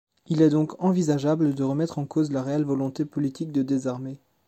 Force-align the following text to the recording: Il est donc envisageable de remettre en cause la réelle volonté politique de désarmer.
Il 0.25 0.41
est 0.41 0.49
donc 0.49 0.81
envisageable 0.83 1.53
de 1.53 1.63
remettre 1.63 1.99
en 1.99 2.07
cause 2.07 2.31
la 2.31 2.41
réelle 2.41 2.65
volonté 2.65 3.05
politique 3.05 3.51
de 3.51 3.61
désarmer. 3.61 4.19